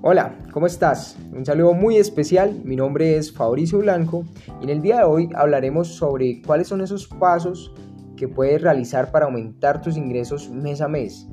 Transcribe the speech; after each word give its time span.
Hola, 0.00 0.38
¿cómo 0.52 0.68
estás? 0.68 1.16
Un 1.32 1.44
saludo 1.44 1.74
muy 1.74 1.96
especial, 1.96 2.60
mi 2.62 2.76
nombre 2.76 3.16
es 3.16 3.32
Fabricio 3.32 3.80
Blanco 3.80 4.24
y 4.60 4.64
en 4.64 4.70
el 4.70 4.80
día 4.80 4.98
de 4.98 5.02
hoy 5.02 5.28
hablaremos 5.34 5.88
sobre 5.88 6.40
cuáles 6.40 6.68
son 6.68 6.82
esos 6.82 7.08
pasos 7.08 7.74
que 8.16 8.28
puedes 8.28 8.62
realizar 8.62 9.10
para 9.10 9.24
aumentar 9.24 9.82
tus 9.82 9.96
ingresos 9.96 10.50
mes 10.50 10.80
a 10.80 10.86
mes. 10.86 11.26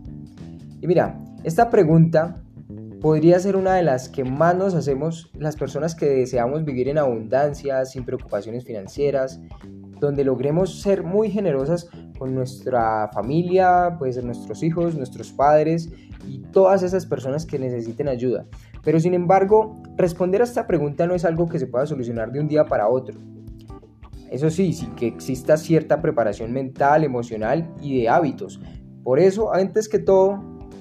Y 0.82 0.88
mira, 0.88 1.16
esta 1.44 1.70
pregunta 1.70 2.42
podría 3.02 3.38
ser 3.38 3.56
una 3.56 3.76
de 3.76 3.84
las 3.84 4.10
que 4.10 4.24
más 4.24 4.56
nos 4.56 4.74
hacemos 4.74 5.30
las 5.38 5.56
personas 5.56 5.94
que 5.94 6.08
deseamos 6.08 6.66
vivir 6.66 6.90
en 6.90 6.98
abundancia, 6.98 7.86
sin 7.86 8.04
preocupaciones 8.04 8.66
financieras, 8.66 9.40
donde 10.00 10.24
logremos 10.24 10.82
ser 10.82 11.04
muy 11.04 11.30
generosas 11.30 11.88
con 12.18 12.34
nuestra 12.34 13.10
familia, 13.14 13.96
pues 14.00 14.24
nuestros 14.24 14.64
hijos, 14.64 14.96
nuestros 14.96 15.32
padres 15.32 15.90
y 16.28 16.40
todas 16.40 16.84
esas 16.84 17.06
personas 17.06 17.46
que 17.46 17.60
necesiten 17.60 18.08
ayuda. 18.08 18.46
Pero 18.84 19.00
sin 19.00 19.14
embargo, 19.14 19.76
responder 19.98 20.42
a 20.42 20.46
esta 20.46 20.68
pregunta 20.68 21.08
no 21.08 21.16
es 21.16 21.26
algo 21.26 21.50
que 21.50 21.60
se 21.60 21.68
pueda 21.68 21.86
solucionar 21.86 22.32
de 22.32 22.40
un 22.40 22.48
día 22.48 22.66
para 22.66 22.88
otro. 22.88 23.20
Eso 24.30 24.50
sí, 24.50 24.74
sí 24.74 24.88
que 24.96 25.08
exista 25.08 25.58
cierta 25.58 26.02
preparación 26.02 26.52
mental, 26.52 27.04
emocional 27.04 27.74
y 27.82 28.00
de 28.00 28.10
hábitos. 28.10 28.60
Por 29.04 29.20
eso, 29.20 29.54
antes 29.54 29.88
que 29.88 30.00
todo, 30.00 30.40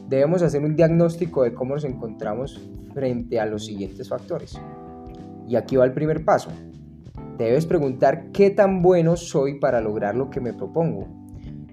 debemos 0.09 0.43
hacer 0.43 0.65
un 0.65 0.77
diagnóstico 0.77 1.43
de 1.43 1.55
cómo 1.55 1.75
nos 1.75 1.85
encontramos 1.85 2.61
frente 2.93 3.39
a 3.39 3.47
los 3.47 3.67
siguientes 3.67 4.09
factores. 4.09 4.59
Y 5.47 5.57
aquí 5.57 5.77
va 5.77 5.85
el 5.85 5.93
primer 5.93 6.25
paso. 6.25 6.51
Debes 7.37 7.67
preguntar 7.67 8.31
qué 8.33 8.51
tan 8.51 8.81
bueno 8.81 9.17
soy 9.17 9.59
para 9.59 9.81
lograr 9.81 10.15
lo 10.15 10.31
que 10.31 10.41
me 10.41 10.53
propongo. 10.53 11.24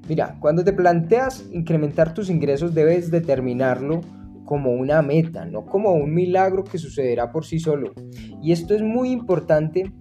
Mira, 0.07 0.37
cuando 0.39 0.63
te 0.63 0.73
planteas 0.73 1.45
incrementar 1.51 2.13
tus 2.13 2.29
ingresos 2.29 2.73
debes 2.73 3.11
determinarlo 3.11 4.01
como 4.45 4.71
una 4.71 5.01
meta, 5.01 5.45
no 5.45 5.65
como 5.65 5.93
un 5.93 6.13
milagro 6.13 6.63
que 6.63 6.77
sucederá 6.77 7.31
por 7.31 7.45
sí 7.45 7.59
solo. 7.59 7.93
Y 8.41 8.51
esto 8.51 8.73
es 8.75 8.81
muy 8.81 9.11
importante 9.11 9.93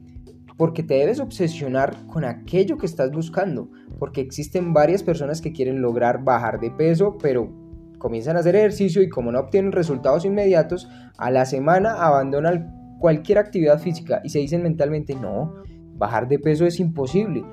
porque 0.57 0.83
te 0.83 0.95
debes 0.95 1.21
obsesionar 1.21 1.97
con 2.07 2.25
aquello 2.25 2.77
que 2.77 2.87
estás 2.87 3.11
buscando, 3.13 3.71
porque 3.99 4.21
existen 4.21 4.73
varias 4.73 5.03
personas 5.03 5.41
que 5.41 5.53
quieren 5.53 5.81
lograr 5.81 6.25
bajar 6.25 6.61
de 6.61 6.71
peso, 6.71 7.17
pero 7.17 7.51
comienzan 7.99 8.37
a 8.37 8.41
hacer 8.41 8.57
ejercicio 8.57 9.03
y 9.03 9.09
como 9.09 9.31
no 9.31 9.39
obtienen 9.39 9.73
resultados 9.73 10.25
inmediatos, 10.25 10.89
a 11.17 11.31
la 11.31 11.45
semana 11.45 12.05
abandonan 12.05 12.97
cualquier 12.99 13.39
actividad 13.39 13.79
física 13.79 14.21
y 14.25 14.31
se 14.31 14.41
dicen 14.41 14.63
mentalmente, 14.63 15.15
no, 15.15 15.55
bajar 15.95 16.27
de 16.29 16.39
peso 16.39 16.67
es 16.67 16.81
imposible. 16.81 17.45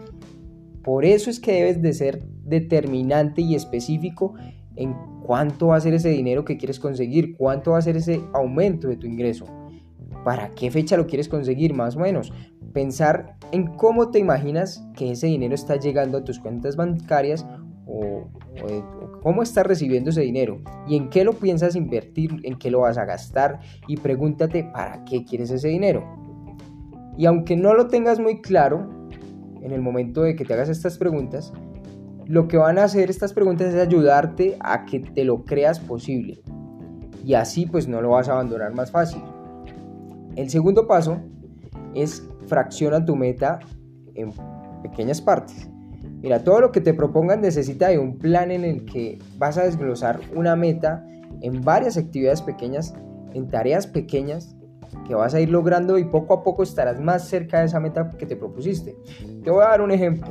Por 0.87 1.03
eso 1.03 1.29
es 1.29 1.41
que 1.41 1.51
debes 1.51 1.81
de 1.81 1.91
ser 1.91 2.23
determinante 2.45 3.41
y 3.41 3.55
específico 3.55 4.35
en 4.77 4.95
cuánto 5.21 5.67
va 5.67 5.75
a 5.75 5.81
ser 5.81 5.93
ese 5.93 6.07
dinero 6.07 6.45
que 6.45 6.55
quieres 6.55 6.79
conseguir, 6.79 7.35
cuánto 7.35 7.71
va 7.71 7.79
a 7.79 7.81
ser 7.81 7.97
ese 7.97 8.21
aumento 8.33 8.87
de 8.87 8.95
tu 8.95 9.05
ingreso, 9.05 9.43
para 10.23 10.51
qué 10.51 10.71
fecha 10.71 10.95
lo 10.95 11.05
quieres 11.05 11.27
conseguir 11.27 11.73
más 11.73 11.97
o 11.97 11.99
menos. 11.99 12.31
Pensar 12.71 13.35
en 13.51 13.67
cómo 13.75 14.11
te 14.11 14.19
imaginas 14.19 14.81
que 14.95 15.11
ese 15.11 15.27
dinero 15.27 15.55
está 15.55 15.75
llegando 15.75 16.19
a 16.19 16.23
tus 16.23 16.39
cuentas 16.39 16.77
bancarias 16.77 17.45
o, 17.85 18.29
cómo 19.21 19.43
estás 19.43 19.65
recibiendo 19.65 20.11
ese 20.11 20.21
dinero 20.21 20.61
y 20.87 20.95
en 20.95 21.09
qué 21.09 21.25
lo 21.25 21.33
piensas 21.33 21.75
invertir, 21.75 22.31
en 22.43 22.57
qué 22.57 22.71
lo 22.71 22.79
vas 22.79 22.97
a 22.97 23.03
gastar 23.03 23.59
y 23.89 23.97
pregúntate 23.97 24.63
para 24.63 25.03
qué 25.03 25.25
quieres 25.25 25.51
ese 25.51 25.67
dinero. 25.67 26.05
Y 27.17 27.25
aunque 27.25 27.57
no 27.57 27.73
lo 27.73 27.87
tengas 27.87 28.21
muy 28.21 28.39
claro, 28.39 28.96
en 29.67 29.73
el 29.73 29.81
momento 29.81 30.23
de 30.23 30.35
que 30.35 30.45
te 30.45 30.53
hagas 30.53 30.69
estas 30.69 30.97
preguntas, 30.97 31.53
lo 32.25 32.47
que 32.47 32.57
van 32.57 32.79
a 32.79 32.85
hacer 32.85 33.09
estas 33.09 33.33
preguntas 33.33 33.73
es 33.73 33.79
ayudarte 33.79 34.57
a 34.61 34.85
que 34.85 35.01
te 35.01 35.25
lo 35.25 35.43
creas 35.43 35.79
posible. 35.79 36.41
Y 37.23 37.33
así 37.33 37.65
pues 37.65 37.87
no 37.87 38.01
lo 38.01 38.11
vas 38.11 38.29
a 38.29 38.33
abandonar 38.33 38.73
más 38.73 38.91
fácil. 38.91 39.21
El 40.35 40.49
segundo 40.49 40.87
paso 40.87 41.19
es 41.93 42.27
fracciona 42.47 43.03
tu 43.03 43.15
meta 43.15 43.59
en 44.15 44.31
pequeñas 44.81 45.21
partes. 45.21 45.69
Mira, 46.21 46.43
todo 46.43 46.61
lo 46.61 46.71
que 46.71 46.81
te 46.81 46.93
propongan 46.93 47.41
necesita 47.41 47.89
de 47.89 47.99
un 47.99 48.17
plan 48.17 48.51
en 48.51 48.63
el 48.63 48.85
que 48.85 49.19
vas 49.37 49.57
a 49.57 49.63
desglosar 49.63 50.19
una 50.33 50.55
meta 50.55 51.05
en 51.41 51.61
varias 51.61 51.97
actividades 51.97 52.41
pequeñas, 52.41 52.95
en 53.33 53.49
tareas 53.49 53.85
pequeñas 53.85 54.56
que 55.07 55.15
vas 55.15 55.33
a 55.33 55.41
ir 55.41 55.49
logrando 55.49 55.97
y 55.97 56.05
poco 56.05 56.33
a 56.33 56.43
poco 56.43 56.63
estarás 56.63 56.99
más 56.99 57.27
cerca 57.27 57.59
de 57.59 57.65
esa 57.65 57.79
meta 57.79 58.11
que 58.17 58.25
te 58.25 58.35
propusiste. 58.35 58.97
Te 59.43 59.49
voy 59.51 59.63
a 59.63 59.69
dar 59.69 59.81
un 59.81 59.91
ejemplo. 59.91 60.27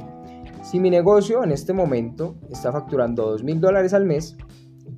Si 0.62 0.80
mi 0.80 0.90
negocio 0.90 1.44
en 1.44 1.52
este 1.52 1.72
momento 1.72 2.36
está 2.50 2.72
facturando 2.72 3.30
2 3.30 3.44
mil 3.44 3.60
dólares 3.60 3.94
al 3.94 4.04
mes 4.04 4.36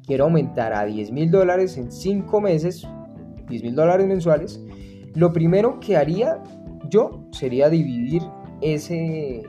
quiero 0.09 0.25
aumentar 0.25 0.73
a 0.73 0.87
10 0.87 1.13
mil 1.13 1.31
dólares 1.31 1.77
en 1.77 1.93
5 1.93 2.41
meses, 2.41 2.89
10 3.49 3.63
mil 3.63 3.75
dólares 3.75 4.07
mensuales, 4.07 4.61
lo 5.15 5.33
primero 5.33 5.79
que 5.81 5.97
haría 5.97 6.43
yo 6.89 7.29
sería 7.31 7.69
dividir 7.69 8.23
ese, 8.63 9.43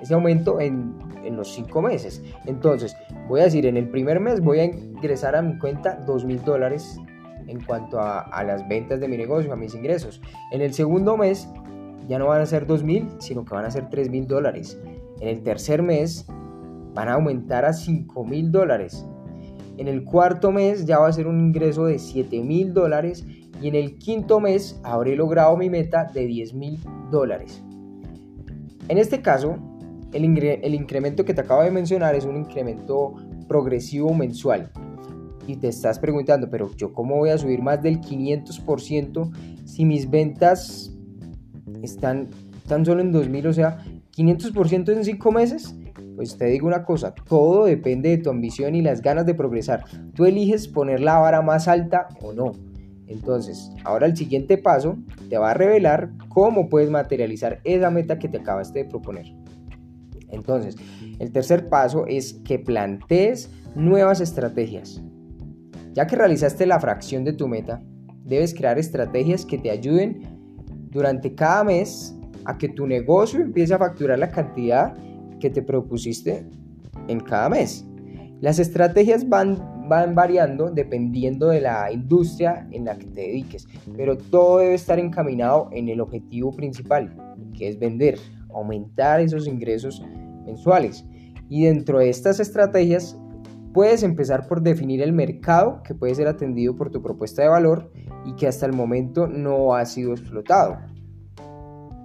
ese 0.00 0.14
aumento 0.14 0.60
en, 0.60 0.94
en 1.24 1.36
los 1.36 1.54
5 1.54 1.80
meses. 1.80 2.22
Entonces, 2.44 2.94
voy 3.26 3.40
a 3.40 3.44
decir, 3.44 3.64
en 3.64 3.78
el 3.78 3.88
primer 3.88 4.20
mes 4.20 4.42
voy 4.42 4.60
a 4.60 4.64
ingresar 4.64 5.34
a 5.34 5.40
mi 5.40 5.58
cuenta 5.58 5.96
2 6.06 6.26
mil 6.26 6.42
dólares 6.44 6.98
en 7.50 7.64
cuanto 7.64 8.00
a, 8.00 8.44
las 8.44 8.66
ventas 8.68 9.00
de 9.00 9.08
mi 9.08 9.16
negocio, 9.16 9.52
a 9.52 9.56
mis 9.56 9.74
ingresos. 9.74 10.22
En 10.52 10.60
el 10.62 10.72
segundo 10.72 11.16
mes 11.16 11.48
ya 12.08 12.18
no 12.18 12.28
van 12.28 12.40
a 12.40 12.46
ser 12.46 12.66
2 12.66 12.84
mil, 12.84 13.08
sino 13.18 13.44
que 13.44 13.54
van 13.54 13.64
a 13.64 13.70
ser 13.70 13.90
3 13.90 14.08
mil 14.08 14.26
dólares. 14.26 14.80
En 15.20 15.28
el 15.28 15.42
tercer 15.42 15.82
mes 15.82 16.26
van 16.94 17.08
a 17.08 17.14
aumentar 17.14 17.64
a 17.64 17.72
5 17.72 18.24
mil 18.24 18.52
dólares. 18.52 19.04
En 19.76 19.88
el 19.88 20.04
cuarto 20.04 20.52
mes 20.52 20.86
ya 20.86 20.98
va 20.98 21.08
a 21.08 21.12
ser 21.12 21.26
un 21.26 21.40
ingreso 21.40 21.86
de 21.86 21.98
7 21.98 22.42
mil 22.42 22.72
dólares 22.72 23.26
y 23.60 23.68
en 23.68 23.74
el 23.74 23.98
quinto 23.98 24.40
mes 24.40 24.80
habré 24.84 25.16
logrado 25.16 25.56
mi 25.56 25.70
meta 25.70 26.04
de 26.04 26.26
10 26.26 26.54
mil 26.54 26.78
dólares. 27.10 27.62
En 28.88 28.98
este 28.98 29.22
caso, 29.22 29.56
el, 30.12 30.38
el 30.38 30.74
incremento 30.74 31.24
que 31.24 31.34
te 31.34 31.40
acabo 31.40 31.62
de 31.62 31.70
mencionar 31.70 32.14
es 32.14 32.24
un 32.24 32.36
incremento 32.36 33.14
progresivo 33.48 34.14
mensual. 34.14 34.70
Y 35.50 35.56
te 35.56 35.66
estás 35.66 35.98
preguntando, 35.98 36.48
pero 36.48 36.70
yo 36.76 36.92
cómo 36.92 37.16
voy 37.16 37.30
a 37.30 37.38
subir 37.38 37.60
más 37.60 37.82
del 37.82 38.00
500% 38.00 39.32
si 39.64 39.84
mis 39.84 40.08
ventas 40.08 40.96
están 41.82 42.28
tan 42.68 42.86
solo 42.86 43.00
en 43.00 43.10
2000, 43.10 43.48
o 43.48 43.52
sea, 43.52 43.84
500% 44.16 44.92
en 44.92 45.04
5 45.04 45.32
meses. 45.32 45.74
Pues 46.14 46.38
te 46.38 46.44
digo 46.44 46.68
una 46.68 46.84
cosa, 46.84 47.12
todo 47.14 47.64
depende 47.64 48.10
de 48.10 48.18
tu 48.18 48.30
ambición 48.30 48.76
y 48.76 48.82
las 48.82 49.02
ganas 49.02 49.26
de 49.26 49.34
progresar. 49.34 49.84
Tú 50.14 50.24
eliges 50.24 50.68
poner 50.68 51.00
la 51.00 51.18
vara 51.18 51.42
más 51.42 51.66
alta 51.66 52.06
o 52.22 52.32
no. 52.32 52.52
Entonces, 53.08 53.72
ahora 53.82 54.06
el 54.06 54.16
siguiente 54.16 54.56
paso 54.56 54.98
te 55.28 55.36
va 55.36 55.50
a 55.50 55.54
revelar 55.54 56.12
cómo 56.28 56.68
puedes 56.68 56.90
materializar 56.90 57.58
esa 57.64 57.90
meta 57.90 58.20
que 58.20 58.28
te 58.28 58.38
acabaste 58.38 58.84
de 58.84 58.88
proponer. 58.88 59.34
Entonces, 60.28 60.76
el 61.18 61.32
tercer 61.32 61.68
paso 61.68 62.06
es 62.06 62.34
que 62.44 62.60
plantees 62.60 63.50
nuevas 63.74 64.20
estrategias. 64.20 65.02
Ya 65.92 66.06
que 66.06 66.16
realizaste 66.16 66.66
la 66.66 66.78
fracción 66.78 67.24
de 67.24 67.32
tu 67.32 67.48
meta, 67.48 67.82
debes 68.24 68.54
crear 68.54 68.78
estrategias 68.78 69.44
que 69.44 69.58
te 69.58 69.70
ayuden 69.70 70.22
durante 70.90 71.34
cada 71.34 71.64
mes 71.64 72.16
a 72.44 72.56
que 72.56 72.68
tu 72.68 72.86
negocio 72.86 73.40
empiece 73.40 73.74
a 73.74 73.78
facturar 73.78 74.18
la 74.18 74.30
cantidad 74.30 74.94
que 75.40 75.50
te 75.50 75.62
propusiste 75.62 76.46
en 77.08 77.20
cada 77.20 77.48
mes. 77.48 77.84
Las 78.40 78.58
estrategias 78.58 79.28
van, 79.28 79.58
variando 79.88 80.70
dependiendo 80.70 81.48
de 81.48 81.60
la 81.60 81.92
industria 81.92 82.66
en 82.70 82.84
la 82.84 82.96
que 82.96 83.06
te 83.06 83.20
dediques, 83.22 83.66
pero 83.96 84.16
todo 84.16 84.58
debe 84.58 84.74
estar 84.74 84.98
encaminado 84.98 85.68
en 85.72 85.88
el 85.88 86.00
objetivo 86.00 86.52
principal, 86.52 87.12
que 87.56 87.68
es 87.68 87.78
vender, 87.78 88.18
aumentar 88.54 89.20
esos 89.20 89.46
ingresos 89.46 90.02
mensuales. 90.46 91.04
Y 91.48 91.64
dentro 91.64 91.98
de 91.98 92.08
estas 92.08 92.38
estrategias 92.38 93.18
puedes 93.72 94.02
empezar 94.02 94.46
por 94.46 94.62
definir 94.62 95.02
el 95.02 95.12
mercado 95.12 95.82
que 95.82 95.94
puede 95.94 96.14
ser 96.14 96.26
atendido 96.26 96.74
por 96.76 96.90
tu 96.90 97.02
propuesta 97.02 97.42
de 97.42 97.48
valor 97.48 97.90
y 98.24 98.34
que 98.34 98.46
hasta 98.46 98.66
el 98.66 98.72
momento 98.72 99.26
no 99.26 99.74
ha 99.74 99.84
sido 99.86 100.12
explotado. 100.12 100.78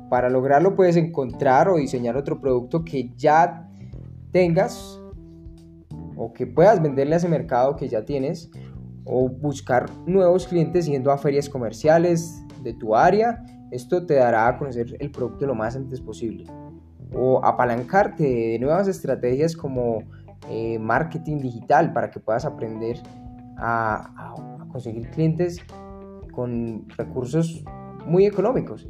Para 0.09 0.29
lograrlo 0.29 0.75
puedes 0.75 0.95
encontrar 0.95 1.67
o 1.67 1.77
diseñar 1.77 2.15
otro 2.15 2.39
producto 2.39 2.83
que 2.83 3.11
ya 3.15 3.69
tengas 4.31 5.01
o 6.15 6.31
que 6.33 6.47
puedas 6.47 6.81
venderle 6.81 7.15
a 7.15 7.17
ese 7.17 7.27
mercado 7.27 7.75
que 7.75 7.89
ya 7.89 8.05
tienes 8.05 8.49
o 9.03 9.29
buscar 9.29 9.89
nuevos 10.05 10.47
clientes 10.47 10.85
yendo 10.85 11.11
a 11.11 11.17
ferias 11.17 11.49
comerciales 11.49 12.43
de 12.63 12.73
tu 12.73 12.95
área. 12.95 13.43
Esto 13.71 14.05
te 14.05 14.15
dará 14.15 14.47
a 14.47 14.57
conocer 14.57 14.95
el 14.99 15.11
producto 15.11 15.45
lo 15.45 15.55
más 15.55 15.75
antes 15.75 16.01
posible. 16.01 16.45
O 17.13 17.43
apalancarte 17.43 18.23
de 18.23 18.59
nuevas 18.59 18.87
estrategias 18.87 19.55
como 19.55 20.03
eh, 20.49 20.79
marketing 20.79 21.39
digital 21.39 21.93
para 21.93 22.09
que 22.09 22.19
puedas 22.19 22.45
aprender 22.45 22.97
a, 23.57 24.33
a 24.33 24.67
conseguir 24.69 25.09
clientes 25.09 25.59
con 26.31 26.87
recursos 26.97 27.63
muy 28.05 28.25
económicos. 28.25 28.87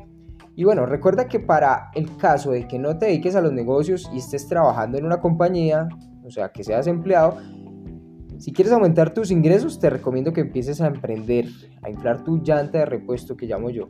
Y 0.56 0.64
bueno, 0.64 0.86
recuerda 0.86 1.28
que 1.28 1.40
para 1.40 1.92
el 1.96 2.16
caso 2.18 2.52
de 2.52 2.68
que 2.68 2.80
no 2.80 2.98
te 2.98 3.08
dediques 3.08 3.36
a 3.36 3.42
los 3.42 3.52
negocios 3.52 4.10
y 4.14 4.18
estés 4.20 4.48
trabajando 4.48 4.98
en 4.98 5.06
una 5.06 5.20
compañía, 5.20 5.90
o 6.24 6.32
sea, 6.32 6.50
que 6.52 6.64
seas 6.64 6.88
empleado, 6.88 7.38
Si 8.38 8.52
quieres 8.52 8.74
aumentar 8.74 9.14
tus 9.14 9.32
ingresos, 9.32 9.80
te 9.80 9.90
recomiendo 9.90 10.34
que 10.34 10.42
empieces 10.42 10.82
a 10.82 10.88
emprender, 10.88 11.48
a 11.82 11.90
inflar 11.90 12.24
tu 12.24 12.38
llanta 12.38 12.80
de 12.80 12.86
repuesto 12.86 13.38
que 13.38 13.46
llamo 13.46 13.70
yo, 13.70 13.88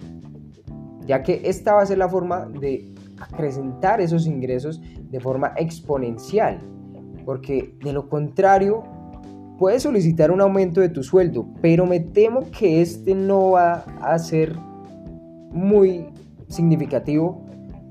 ya 1.06 1.24
que 1.24 1.42
esta 1.46 1.74
va 1.74 1.82
a 1.82 1.86
ser 1.86 1.98
la 1.98 2.08
forma 2.08 2.46
de 2.46 2.94
acrecentar 3.20 4.02
esos 4.02 4.28
ingresos 4.28 4.82
de 5.10 5.20
forma 5.20 5.54
exponencial, 5.58 6.62
porque 7.26 7.76
de 7.84 7.94
lo 7.94 8.08
contrario 8.08 8.84
puedes 9.58 9.84
solicitar 9.84 10.32
un 10.32 10.42
aumento 10.42 10.82
de 10.82 10.90
tu 10.90 11.04
sueldo, 11.04 11.48
pero 11.62 11.86
me 11.86 12.00
temo 12.00 12.52
que 12.52 12.82
este 12.82 13.16
no 13.16 13.52
va 13.52 13.86
a 14.02 14.18
ser 14.20 14.56
muy 15.52 16.08
significativo, 16.48 17.46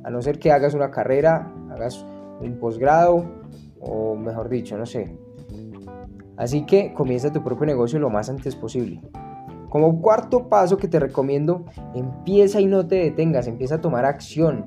a 0.04 0.10
no 0.10 0.20
ser 0.22 0.38
que 0.38 0.52
hagas 0.52 0.74
una 0.74 0.90
carrera, 0.90 1.52
hagas 1.70 2.04
un 2.40 2.58
posgrado 2.58 3.24
o 3.80 4.14
mejor 4.14 4.48
dicho, 4.48 4.76
no 4.76 4.86
sé. 4.86 5.16
Así 6.36 6.66
que 6.66 6.92
comienza 6.92 7.32
tu 7.32 7.42
propio 7.42 7.66
negocio 7.66 7.98
lo 7.98 8.10
más 8.10 8.28
antes 8.28 8.56
posible. 8.56 9.00
Como 9.68 10.00
cuarto 10.00 10.48
paso 10.48 10.76
que 10.76 10.88
te 10.88 11.00
recomiendo, 11.00 11.64
empieza 11.94 12.60
y 12.60 12.66
no 12.66 12.86
te 12.86 12.96
detengas, 12.96 13.48
empieza 13.48 13.76
a 13.76 13.80
tomar 13.80 14.04
acción. 14.04 14.66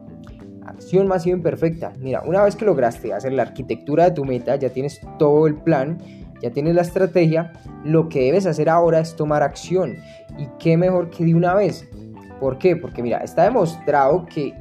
Acción 0.68 1.08
masiva 1.08 1.36
imperfecta. 1.36 1.94
Mira, 2.00 2.22
una 2.26 2.44
vez 2.44 2.56
que 2.56 2.66
lograste 2.66 3.14
hacer 3.14 3.34
la 3.34 3.44
arquitectura 3.44 4.06
de 4.06 4.12
tu 4.12 4.26
meta, 4.26 4.56
ya 4.56 4.70
tienes 4.70 5.02
todo 5.18 5.48
el 5.48 5.56
plan, 5.56 5.98
ya 6.42 6.52
tienes 6.52 6.76
la 6.76 6.82
estrategia, 6.82 7.54
lo 7.84 8.10
que 8.10 8.22
debes 8.22 8.46
hacer 8.46 8.70
ahora 8.70 9.00
es 9.00 9.16
tomar 9.16 9.44
acción. 9.44 9.96
Y 10.38 10.48
qué 10.60 10.78
mejor 10.78 11.10
que 11.10 11.26
de 11.26 11.34
una 11.36 11.56
vez. 11.56 11.90
¿Por 12.40 12.58
qué? 12.58 12.76
Porque 12.76 13.02
mira, 13.02 13.20
está 13.20 13.44
demostrado 13.44 14.26
que 14.26 14.54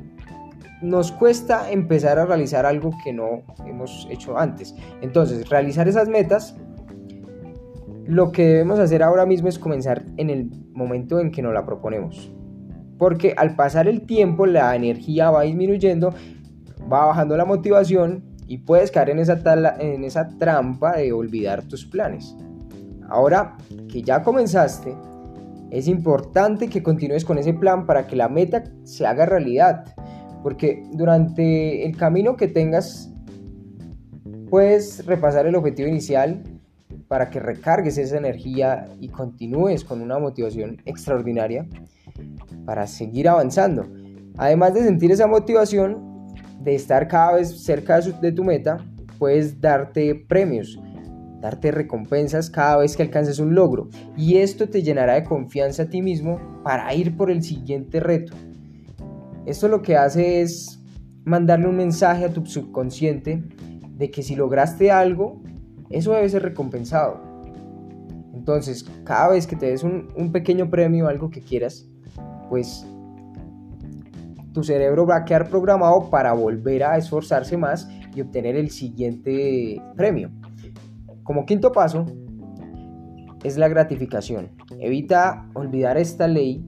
nos 0.81 1.13
cuesta 1.13 1.71
empezar 1.71 2.19
a 2.19 2.27
realizar 2.27 2.67
algo 2.67 2.93
que 3.03 3.13
no 3.13 3.43
hemos 3.67 4.07
hecho 4.11 4.39
antes. 4.39 4.75
Entonces, 5.01 5.49
realizar 5.49 5.89
esas 5.89 6.09
metas, 6.09 6.57
lo 8.07 8.31
que 8.31 8.47
debemos 8.47 8.79
hacer 8.79 9.03
ahora 9.03 9.27
mismo 9.27 9.49
es 9.49 9.59
comenzar 9.59 10.05
en 10.17 10.31
el 10.31 10.51
momento 10.73 11.19
en 11.19 11.31
que 11.31 11.43
nos 11.43 11.53
la 11.53 11.67
proponemos. 11.67 12.33
Porque 12.99 13.35
al 13.37 13.55
pasar 13.57 13.89
el 13.89 14.03
tiempo 14.03 14.47
la 14.47 14.75
energía 14.75 15.31
va 15.31 15.43
disminuyendo, 15.43 16.15
va 16.91 17.07
bajando 17.07 17.37
la 17.37 17.45
motivación 17.45 18.25
y 18.47 18.59
puedes 18.59 18.91
caer 18.91 19.11
en 19.11 19.19
esa, 19.19 19.41
en 19.79 20.05
esa 20.05 20.29
trampa 20.39 20.97
de 20.97 21.13
olvidar 21.13 21.63
tus 21.65 21.85
planes. 21.85 22.37
Ahora 23.09 23.57
que 23.89 24.03
ya 24.03 24.23
comenzaste, 24.23 24.95
es 25.71 25.89
importante 25.89 26.69
que 26.69 26.83
continúes 26.83 27.25
con 27.25 27.39
ese 27.39 27.53
plan 27.53 27.87
para 27.87 28.07
que 28.07 28.17
la 28.17 28.29
meta 28.29 28.65
se 28.85 29.07
haga 29.07 29.27
realidad 29.27 29.85
porque 30.47 30.85
durante 30.93 31.85
el 31.85 31.97
camino 31.97 32.37
que 32.37 32.47
tengas 32.47 33.11
puedes 34.49 35.05
repasar 35.05 35.45
el 35.47 35.57
objetivo 35.57 35.89
inicial 35.89 36.41
para 37.09 37.31
que 37.31 37.41
recargues 37.41 37.99
esa 37.99 38.17
energía 38.17 38.89
y 39.01 39.09
continúes 39.09 39.85
con 39.85 40.01
una 40.01 40.21
motivación 40.21 40.81
extraordinaria 40.85 41.67
para 42.65 42.87
seguir 42.87 43.29
avanzando. 43.29 43.87
Además 44.37 44.75
de 44.75 44.83
sentir 44.83 45.11
esa 45.11 45.27
motivación 45.27 46.33
de 46.61 46.75
estar 46.75 47.09
cada 47.09 47.35
vez 47.35 47.63
cerca 47.63 48.01
de 48.01 48.33
tu 48.33 48.45
meta, 48.45 48.79
puedes 49.19 49.61
darte 49.61 50.15
premios, 50.15 50.79
darte 51.41 51.71
recompensas 51.71 52.51
cada 52.51 52.79
vez 52.79 52.97
que 52.97 53.03
alcances 53.03 53.39
un 53.39 53.55
logro 53.55 53.89
y 54.17 54.39
esto 54.39 54.69
te 54.69 54.83
llenará 54.83 55.15
de 55.15 55.25
confianza 55.25 55.85
a 55.85 55.87
ti 55.87 56.03
mismo 56.03 56.41
para 56.63 56.93
ir 56.95 57.17
por 57.17 57.31
el 57.31 57.43
siguiente 57.43 58.01
reto. 58.01 58.35
Esto 59.47 59.69
lo 59.69 59.81
que 59.81 59.97
hace 59.97 60.41
es 60.43 60.81
mandarle 61.25 61.69
un 61.69 61.77
mensaje 61.77 62.25
a 62.25 62.33
tu 62.33 62.45
subconsciente 62.45 63.43
de 63.97 64.11
que 64.11 64.23
si 64.23 64.35
lograste 64.37 64.91
algo, 64.91 65.41
eso 65.91 66.13
debe 66.13 66.29
ser 66.29 66.43
recompensado. 66.43 67.21
Entonces, 68.35 68.85
cada 69.05 69.31
vez 69.31 69.47
que 69.47 69.57
te 69.57 69.67
des 69.67 69.83
un, 69.83 70.31
pequeño 70.33 70.71
premio, 70.71 71.09
algo 71.09 71.31
que 71.31 71.41
quieras, 71.41 71.89
pues 72.49 72.87
tu 74.53 74.65
cerebro 74.65 75.07
va 75.07 75.19
a 75.19 75.25
quedar 75.25 75.49
programado 75.49 76.09
para 76.11 76.33
volver 76.33 76.85
a 76.85 76.97
esforzarse 76.97 77.57
más 77.57 77.89
y 78.15 78.21
obtener 78.21 78.57
el 78.57 78.71
siguiente 78.71 79.81
premio. 79.97 80.31
Como 81.23 81.45
quinto 81.45 81.73
paso, 81.73 82.07
es 83.45 83.59
la 83.59 83.69
gratificación. 83.69 84.51
Evita 84.79 85.49
olvidar 85.55 85.99
esta 85.99 86.27
ley 86.27 86.65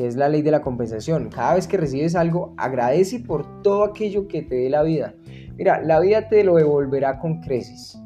que 0.00 0.06
es 0.06 0.16
la 0.16 0.30
ley 0.30 0.40
de 0.40 0.50
la 0.50 0.62
compensación. 0.62 1.28
Cada 1.28 1.56
vez 1.56 1.68
que 1.68 1.76
recibes 1.76 2.16
algo, 2.16 2.54
agradece 2.56 3.20
por 3.20 3.60
todo 3.60 3.84
aquello 3.84 4.28
que 4.28 4.40
te 4.40 4.54
dé 4.54 4.70
la 4.70 4.82
vida. 4.82 5.14
Mira, 5.58 5.82
la 5.82 6.00
vida 6.00 6.26
te 6.26 6.42
lo 6.42 6.54
devolverá 6.54 7.18
con 7.18 7.42
creces. 7.42 8.00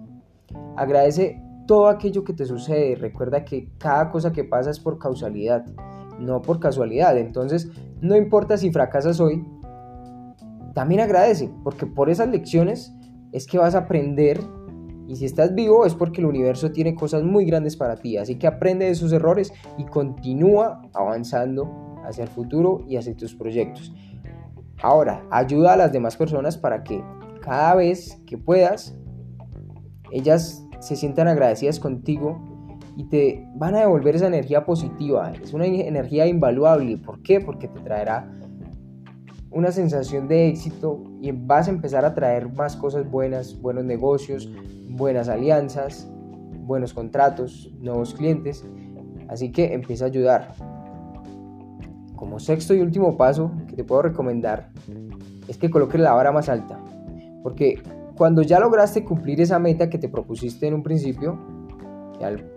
Agradece 0.76 1.40
todo 1.68 1.86
aquello 1.86 2.24
que 2.24 2.32
te 2.32 2.46
sucede. 2.46 2.96
Recuerda 2.96 3.44
que 3.44 3.68
cada 3.78 4.10
cosa 4.10 4.32
que 4.32 4.42
pasa 4.42 4.70
es 4.70 4.80
por 4.80 4.98
causalidad, 4.98 5.64
no 6.18 6.42
por 6.42 6.60
casualidad. 6.60 7.16
Entonces, 7.18 7.70
no 8.00 8.16
importa 8.16 8.56
si 8.56 8.70
fracasas 8.70 9.20
hoy, 9.20 9.44
también 10.74 11.00
agradece, 11.00 11.50
porque 11.62 11.86
por 11.86 12.10
esas 12.10 12.28
lecciones 12.28 12.92
es 13.32 13.46
que 13.46 13.58
vas 13.58 13.74
a 13.74 13.78
aprender 13.78 14.40
y 15.06 15.16
si 15.16 15.26
estás 15.26 15.54
vivo 15.54 15.84
es 15.84 15.94
porque 15.94 16.20
el 16.20 16.26
universo 16.26 16.72
tiene 16.72 16.94
cosas 16.94 17.22
muy 17.22 17.44
grandes 17.44 17.76
para 17.76 17.96
ti. 17.96 18.16
Así 18.16 18.36
que 18.36 18.46
aprende 18.46 18.86
de 18.86 18.94
sus 18.94 19.12
errores 19.12 19.52
y 19.76 19.84
continúa 19.84 20.82
avanzando 20.94 21.96
hacia 22.04 22.24
el 22.24 22.30
futuro 22.30 22.84
y 22.88 22.96
hacia 22.96 23.14
tus 23.14 23.34
proyectos. 23.34 23.92
Ahora, 24.82 25.24
ayuda 25.30 25.74
a 25.74 25.76
las 25.76 25.92
demás 25.92 26.16
personas 26.16 26.56
para 26.56 26.82
que 26.82 27.02
cada 27.40 27.74
vez 27.74 28.20
que 28.26 28.38
puedas, 28.38 28.96
ellas 30.10 30.66
se 30.80 30.96
sientan 30.96 31.28
agradecidas 31.28 31.78
contigo 31.78 32.53
y 32.96 33.04
te 33.04 33.46
van 33.54 33.74
a 33.74 33.80
devolver 33.80 34.16
esa 34.16 34.26
energía 34.26 34.64
positiva. 34.64 35.32
Es 35.42 35.52
una 35.52 35.66
energía 35.66 36.26
invaluable. 36.26 36.96
¿Por 36.98 37.22
qué? 37.22 37.40
Porque 37.40 37.68
te 37.68 37.80
traerá 37.80 38.30
una 39.50 39.70
sensación 39.70 40.28
de 40.28 40.48
éxito 40.48 41.02
y 41.20 41.32
vas 41.32 41.68
a 41.68 41.70
empezar 41.70 42.04
a 42.04 42.14
traer 42.14 42.52
más 42.52 42.76
cosas 42.76 43.08
buenas, 43.10 43.60
buenos 43.60 43.84
negocios, 43.84 44.50
buenas 44.88 45.28
alianzas, 45.28 46.08
buenos 46.58 46.92
contratos, 46.92 47.72
nuevos 47.80 48.14
clientes. 48.14 48.64
Así 49.28 49.52
que 49.52 49.72
empieza 49.72 50.04
a 50.04 50.08
ayudar. 50.08 50.54
Como 52.16 52.38
sexto 52.38 52.74
y 52.74 52.80
último 52.80 53.16
paso 53.16 53.52
que 53.68 53.76
te 53.76 53.84
puedo 53.84 54.02
recomendar 54.02 54.70
es 55.48 55.58
que 55.58 55.70
coloques 55.70 56.00
la 56.00 56.12
vara 56.12 56.32
más 56.32 56.48
alta. 56.48 56.80
Porque 57.42 57.82
cuando 58.16 58.42
ya 58.42 58.60
lograste 58.60 59.04
cumplir 59.04 59.40
esa 59.40 59.58
meta 59.58 59.90
que 59.90 59.98
te 59.98 60.08
propusiste 60.08 60.66
en 60.66 60.74
un 60.74 60.82
principio, 60.82 61.38
al 62.22 62.53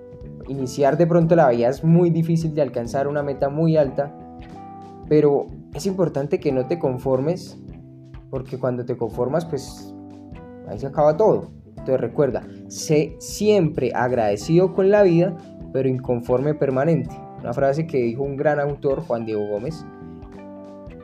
iniciar 0.47 0.97
de 0.97 1.07
pronto 1.07 1.35
la 1.35 1.47
veías 1.47 1.83
muy 1.83 2.09
difícil 2.09 2.53
de 2.53 2.61
alcanzar 2.61 3.07
una 3.07 3.23
meta 3.23 3.49
muy 3.49 3.77
alta, 3.77 4.13
pero 5.07 5.47
es 5.73 5.85
importante 5.85 6.39
que 6.39 6.51
no 6.51 6.67
te 6.67 6.79
conformes, 6.79 7.57
porque 8.29 8.57
cuando 8.57 8.85
te 8.85 8.97
conformas, 8.97 9.45
pues 9.45 9.93
ahí 10.67 10.79
se 10.79 10.87
acaba 10.87 11.17
todo. 11.17 11.51
Entonces 11.69 12.01
recuerda, 12.01 12.43
sé 12.67 13.15
siempre 13.19 13.91
agradecido 13.93 14.73
con 14.73 14.89
la 14.89 15.03
vida, 15.03 15.37
pero 15.71 15.87
inconforme 15.87 16.53
permanente. 16.53 17.15
Una 17.39 17.53
frase 17.53 17.87
que 17.87 17.97
dijo 17.97 18.23
un 18.23 18.35
gran 18.35 18.59
autor, 18.59 19.01
Juan 19.01 19.25
Diego 19.25 19.47
Gómez. 19.47 19.85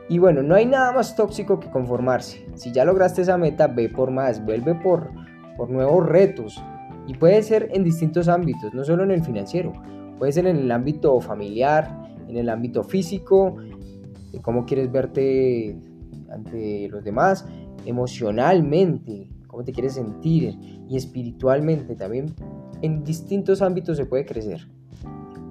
Y 0.08 0.18
bueno, 0.18 0.42
no 0.42 0.54
hay 0.54 0.66
nada 0.66 0.92
más 0.92 1.16
tóxico 1.16 1.58
que 1.58 1.70
conformarse. 1.70 2.46
Si 2.54 2.72
ya 2.72 2.84
lograste 2.84 3.22
esa 3.22 3.38
meta, 3.38 3.68
ve 3.68 3.88
por 3.88 4.10
más, 4.10 4.44
vuelve 4.44 4.74
por, 4.74 5.10
por 5.56 5.70
nuevos 5.70 6.06
retos. 6.06 6.62
Y 7.06 7.14
puede 7.14 7.42
ser 7.42 7.68
en 7.72 7.84
distintos 7.84 8.28
ámbitos, 8.28 8.72
no 8.72 8.84
solo 8.84 9.04
en 9.04 9.10
el 9.10 9.22
financiero. 9.22 9.72
Puede 10.18 10.32
ser 10.32 10.46
en 10.46 10.56
el 10.56 10.70
ámbito 10.70 11.20
familiar, 11.20 12.04
en 12.28 12.36
el 12.36 12.48
ámbito 12.48 12.82
físico, 12.82 13.56
de 14.32 14.40
cómo 14.40 14.64
quieres 14.64 14.90
verte 14.90 15.76
ante 16.30 16.88
los 16.88 17.04
demás, 17.04 17.46
emocionalmente, 17.84 19.28
cómo 19.46 19.64
te 19.64 19.72
quieres 19.72 19.94
sentir 19.94 20.58
y 20.88 20.96
espiritualmente 20.96 21.94
también. 21.94 22.34
En 22.82 23.04
distintos 23.04 23.62
ámbitos 23.62 23.96
se 23.96 24.06
puede 24.06 24.24
crecer. 24.24 24.66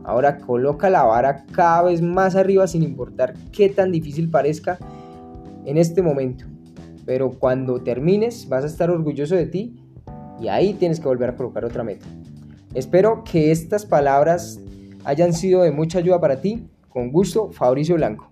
Ahora 0.04 0.38
coloca 0.40 0.90
la 0.90 1.04
vara 1.04 1.46
cada 1.52 1.84
vez 1.84 2.02
más 2.02 2.36
arriba 2.36 2.68
sin 2.68 2.84
importar 2.84 3.34
qué 3.52 3.70
tan 3.70 3.92
difícil 3.92 4.30
parezca 4.30 4.78
en 5.66 5.78
este 5.78 6.02
momento. 6.02 6.46
Pero 7.06 7.32
cuando 7.32 7.82
termines 7.82 8.50
vas 8.50 8.64
a 8.64 8.68
estar 8.68 8.90
orgulloso 8.90 9.36
de 9.36 9.46
ti 9.46 9.83
y 10.40 10.48
ahí 10.48 10.74
tienes 10.74 11.00
que 11.00 11.08
volver 11.08 11.30
a 11.30 11.36
colocar 11.36 11.66
otra 11.66 11.84
meta. 11.84 12.06
Espero 12.74 13.24
que 13.24 13.52
estas 13.52 13.86
palabras 13.86 14.60
hayan 15.06 15.34
sido 15.34 15.62
de 15.62 15.72
mucha 15.72 16.00
ayuda 16.00 16.20
para 16.20 16.42
ti. 16.42 16.68
Con 16.90 17.12
gusto, 17.12 17.52
Fabricio 17.52 17.96
Blanco. 17.96 18.30